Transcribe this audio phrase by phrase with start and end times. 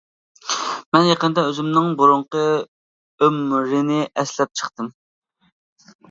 [0.95, 2.45] مەن يېقىندا ئۆزۈمنىڭ بۇرۇنقى
[3.27, 4.89] ئۆمرىنى ئەسلەپ چىقتىم.